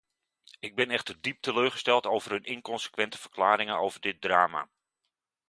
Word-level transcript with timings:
Ik 0.59 0.75
ben 0.75 0.89
echter 0.89 1.21
diep 1.21 1.41
teleurgesteld 1.41 2.05
over 2.07 2.31
hun 2.31 2.43
inconsequente 2.43 3.17
verklaringen 3.17 3.77
over 3.77 4.01
dit 4.01 4.21
drama. 4.21 4.69